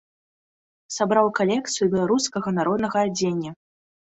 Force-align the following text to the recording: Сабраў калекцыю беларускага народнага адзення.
Сабраў 0.95 1.29
калекцыю 1.39 1.89
беларускага 1.93 2.49
народнага 2.59 2.97
адзення. 3.07 3.51